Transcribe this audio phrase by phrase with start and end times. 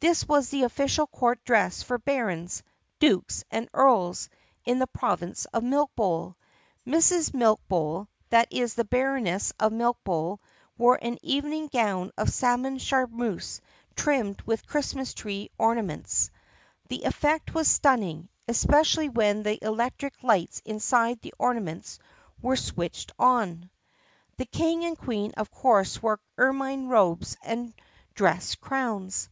[0.00, 2.64] This was the official court dress for barons,
[2.98, 4.28] dukes, and earls
[4.64, 6.34] in the Province of Milkbowl.
[6.84, 7.32] Mrs.
[7.32, 10.38] Milk bowl— that is, the Baroness of Milkbowl—
[10.78, 13.60] wore an evening gown of salmon charmeuse
[13.94, 16.32] trimmed with Christmas tree orna ments.
[16.88, 22.00] The effect was stunning, especially when the electric lights inside the ornaments
[22.42, 23.70] were switched on.
[24.38, 27.72] The King and Queen of course wore ermine robes and
[28.16, 29.28] dress crowns.